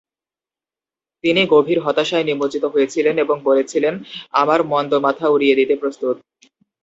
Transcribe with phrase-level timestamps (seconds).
[1.23, 3.93] তিনি গভীর হতাশায় নিমজ্জিত হয়েছিলেন এবং বলেছিলেন
[4.33, 6.15] "আমার মন্দ মাথা উড়িয়ে দিতে প্রস্তুত"।